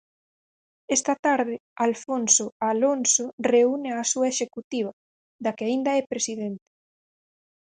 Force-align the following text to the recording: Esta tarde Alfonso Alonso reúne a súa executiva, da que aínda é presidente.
Esta 0.95 1.13
tarde 1.25 1.55
Alfonso 1.87 2.45
Alonso 2.71 3.25
reúne 3.51 3.89
a 3.93 4.01
súa 4.11 4.27
executiva, 4.33 4.91
da 5.43 5.51
que 5.55 5.63
aínda 5.69 5.91
é 5.99 6.01
presidente. 6.11 6.65